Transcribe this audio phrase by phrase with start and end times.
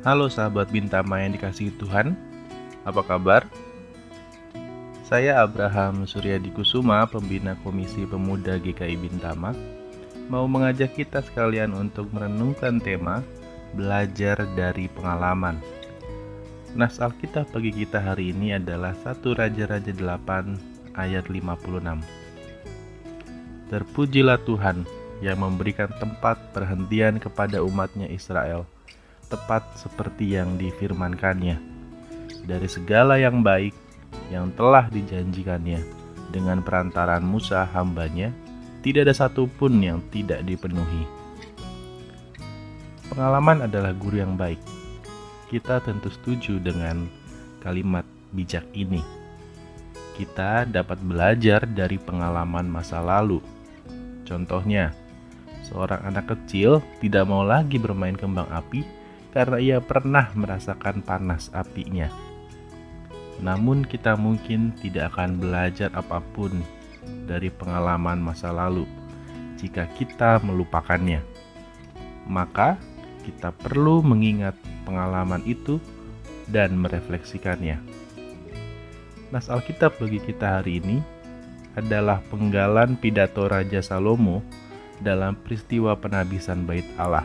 [0.00, 2.16] Halo sahabat Bintama yang dikasihi Tuhan,
[2.88, 3.44] apa kabar?
[5.04, 9.52] Saya Abraham Suryadi Kusuma, pembina Komisi Pemuda GKI Bintama,
[10.32, 13.20] mau mengajak kita sekalian untuk merenungkan tema
[13.76, 15.60] belajar dari pengalaman.
[16.72, 22.00] Nas Alkitab bagi kita hari ini adalah 1 Raja-Raja 8 ayat 56.
[23.68, 24.88] Terpujilah Tuhan
[25.20, 28.64] yang memberikan tempat perhentian kepada umatnya Israel–
[29.30, 31.56] tepat seperti yang difirmankannya.
[32.44, 33.72] Dari segala yang baik
[34.34, 35.80] yang telah dijanjikannya
[36.34, 38.34] dengan perantaran Musa hambanya,
[38.82, 41.06] tidak ada satupun yang tidak dipenuhi.
[43.10, 44.58] Pengalaman adalah guru yang baik.
[45.50, 47.10] Kita tentu setuju dengan
[47.58, 49.02] kalimat bijak ini.
[50.14, 53.42] Kita dapat belajar dari pengalaman masa lalu.
[54.22, 54.94] Contohnya,
[55.66, 58.99] seorang anak kecil tidak mau lagi bermain kembang api
[59.30, 62.10] karena ia pernah merasakan panas apinya.
[63.40, 66.60] Namun, kita mungkin tidak akan belajar apa pun
[67.24, 68.84] dari pengalaman masa lalu
[69.56, 71.24] jika kita melupakannya.
[72.28, 72.76] Maka,
[73.24, 75.80] kita perlu mengingat pengalaman itu
[76.50, 77.80] dan merefleksikannya.
[79.30, 80.98] Nas Alkitab bagi kita hari ini
[81.78, 84.42] adalah penggalan pidato Raja Salomo
[84.98, 87.24] dalam peristiwa penabisan Bait Allah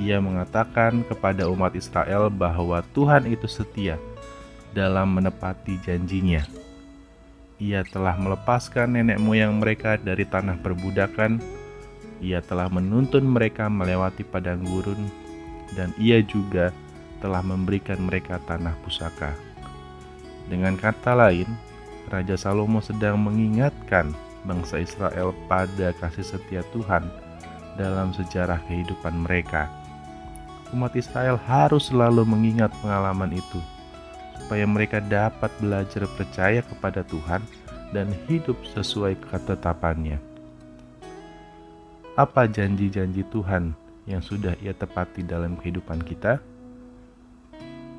[0.00, 4.00] ia mengatakan kepada umat Israel bahwa Tuhan itu setia
[4.72, 6.44] dalam menepati janjinya.
[7.60, 11.38] Ia telah melepaskan nenek moyang mereka dari tanah perbudakan.
[12.24, 15.10] Ia telah menuntun mereka melewati padang gurun,
[15.74, 16.70] dan ia juga
[17.22, 19.34] telah memberikan mereka tanah pusaka.
[20.50, 21.46] Dengan kata lain,
[22.10, 24.10] Raja Salomo sedang mengingatkan
[24.42, 27.06] bangsa Israel pada kasih setia Tuhan
[27.78, 29.81] dalam sejarah kehidupan mereka
[30.72, 33.60] umat Israel harus selalu mengingat pengalaman itu,
[34.40, 37.44] supaya mereka dapat belajar percaya kepada Tuhan
[37.92, 40.16] dan hidup sesuai ketetapannya.
[42.16, 43.72] Apa janji-janji Tuhan
[44.04, 46.40] yang sudah Ia tepati dalam kehidupan kita?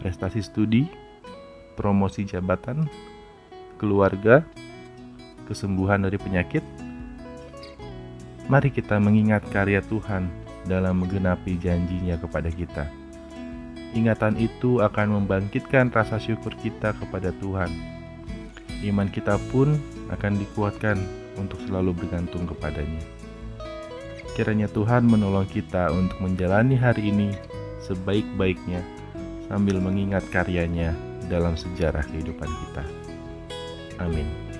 [0.00, 0.88] Prestasi studi,
[1.78, 2.88] promosi jabatan,
[3.80, 4.44] keluarga,
[5.48, 6.64] kesembuhan dari penyakit.
[8.50, 10.28] Mari kita mengingat karya Tuhan
[10.66, 12.84] dalam menggenapi janjinya kepada kita.
[13.92, 17.68] Ingatan itu akan membangkitkan rasa syukur kita kepada Tuhan.
[18.80, 19.76] Iman kita pun
[20.08, 20.96] akan dikuatkan
[21.36, 23.04] untuk selalu bergantung kepadanya.
[24.32, 27.36] Kiranya Tuhan menolong kita untuk menjalani hari ini
[27.84, 28.80] sebaik-baiknya
[29.52, 30.96] sambil mengingat karyanya
[31.28, 32.84] dalam sejarah kehidupan kita.
[34.00, 34.51] Amin.